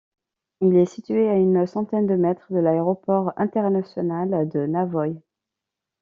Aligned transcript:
Il 0.61 0.77
est 0.77 0.87
situé 0.87 1.29
à 1.29 1.35
une 1.35 1.67
centaine 1.67 2.07
de 2.07 2.15
mètres 2.15 2.51
de 2.51 2.57
l'aéroport 2.57 3.33
international 3.37 4.49
de 4.49 4.65
Navoï. 4.65 5.21